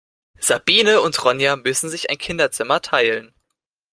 Sabine 0.39 1.01
und 1.01 1.23
Ronja 1.23 1.55
müssen 1.57 1.87
sich 1.91 2.09
ein 2.09 2.17
Kinderzimmer 2.17 2.81
teilen. 2.81 3.35